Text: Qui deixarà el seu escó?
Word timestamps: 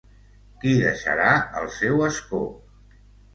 Qui 0.61 0.71
deixarà 0.83 1.27
el 1.61 1.69
seu 1.75 2.03
escó? 2.09 2.41